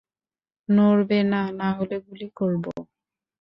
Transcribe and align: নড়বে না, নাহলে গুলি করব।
নড়বে 0.69 1.19
না, 1.31 1.41
নাহলে 1.59 1.95
গুলি 2.05 2.27
করব। 2.37 2.63